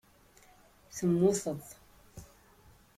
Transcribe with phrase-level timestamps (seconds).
[0.95, 1.63] Temmuteḍ.